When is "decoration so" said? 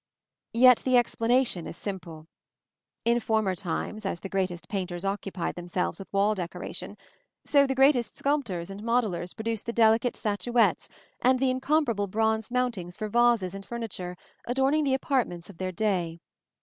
6.33-7.67